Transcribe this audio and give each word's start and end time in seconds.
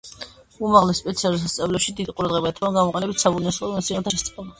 უმაღლეს 0.67 1.01
სპეციალურ 1.01 1.35
სასწავლებლებში 1.43 1.93
დიდი 1.99 2.15
ყურადღება 2.21 2.53
ეთმობა 2.53 2.73
გამოყენებით 2.79 3.21
საბუნებისმეტყველო 3.25 3.75
მეცნიერებათა 3.77 4.17
შესწავლას. 4.23 4.49